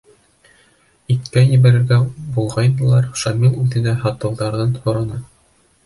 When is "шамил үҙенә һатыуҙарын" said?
3.25-4.77